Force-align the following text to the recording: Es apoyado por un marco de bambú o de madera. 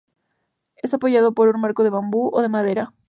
Es 0.77 0.95
apoyado 0.95 1.35
por 1.35 1.53
un 1.53 1.61
marco 1.61 1.83
de 1.83 1.91
bambú 1.91 2.31
o 2.33 2.41
de 2.41 2.49
madera. 2.49 2.91